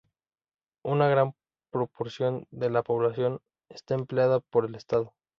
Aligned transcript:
Una 0.83 1.07
gran 1.09 1.35
proporción 1.69 2.47
de 2.49 2.71
la 2.71 2.81
población 2.81 3.39
está 3.69 3.93
empleada 3.93 4.39
por 4.39 4.65
el 4.65 4.73
estado. 4.73 5.13